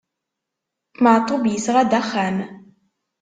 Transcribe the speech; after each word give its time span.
Maɛṭub 1.03 1.43
yesɣa-d 1.47 1.91
axxam. 1.99 2.37